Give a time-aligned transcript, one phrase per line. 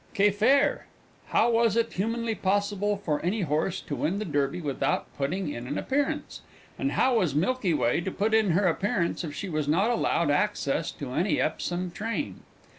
[0.15, 0.87] Que faire?
[1.27, 5.47] How was it humanly possible for any horse to win the Derby race without putting
[5.51, 6.41] in an appearance?
[6.79, 10.31] And how was Milky Way to put in her appearance if she was not allowed
[10.31, 12.39] access to any Epsom train?